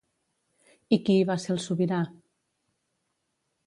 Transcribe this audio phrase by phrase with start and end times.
[0.97, 2.03] I qui hi va ser el sobirà?